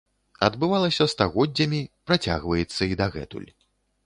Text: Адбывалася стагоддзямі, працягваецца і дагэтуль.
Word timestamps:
Адбывалася 0.47 1.05
стагоддзямі, 1.13 1.81
працягваецца 2.09 2.81
і 2.95 2.99
дагэтуль. 3.05 3.49